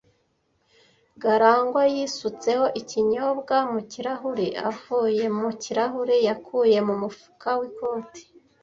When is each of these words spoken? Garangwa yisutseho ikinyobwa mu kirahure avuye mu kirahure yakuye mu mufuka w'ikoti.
Garangwa 1.23 1.81
yisutseho 1.93 2.65
ikinyobwa 2.81 3.55
mu 3.71 3.81
kirahure 3.91 4.47
avuye 4.69 5.25
mu 5.39 5.49
kirahure 5.63 6.15
yakuye 6.27 6.77
mu 6.87 6.95
mufuka 7.01 7.49
w'ikoti. 7.59 8.21